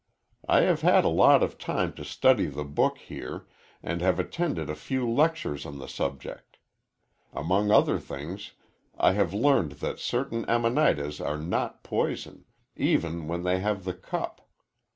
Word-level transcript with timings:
I 0.49 0.61
have 0.61 0.81
had 0.81 1.05
a 1.05 1.09
lot 1.09 1.43
of 1.43 1.59
time 1.59 1.93
to 1.93 2.03
study 2.03 2.47
the 2.47 2.63
book 2.63 2.97
here, 2.97 3.45
and 3.83 4.01
have 4.01 4.19
attended 4.19 4.67
a 4.67 4.73
few 4.75 5.07
lectures 5.07 5.63
on 5.63 5.77
the 5.77 5.85
subject. 5.87 6.57
Among 7.33 7.69
other 7.69 7.99
things 7.99 8.53
I 8.97 9.11
have 9.11 9.31
learned 9.35 9.73
that 9.73 9.99
certain 9.99 10.43
Amanitas 10.45 11.21
are 11.21 11.37
not 11.37 11.83
poison, 11.83 12.45
even 12.75 13.27
when 13.27 13.43
they 13.43 13.59
have 13.59 13.83
the 13.83 13.93
cup. 13.93 14.49